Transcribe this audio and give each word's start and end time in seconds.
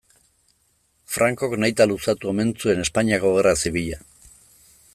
Francok 1.17 1.53
nahita 1.63 1.85
luzatu 1.91 2.31
omen 2.31 2.53
zuen 2.63 2.81
Espainiako 2.85 3.33
gerra 3.37 3.53
zibila. 3.65 4.01